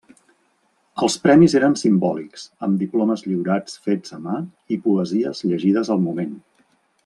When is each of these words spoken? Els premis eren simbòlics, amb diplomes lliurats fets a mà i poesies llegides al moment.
Els 1.07 1.17
premis 1.25 1.55
eren 1.59 1.75
simbòlics, 1.81 2.47
amb 2.67 2.81
diplomes 2.85 3.25
lliurats 3.27 3.77
fets 3.89 4.17
a 4.19 4.21
mà 4.27 4.41
i 4.77 4.79
poesies 4.89 5.47
llegides 5.53 5.97
al 5.99 6.03
moment. 6.11 6.35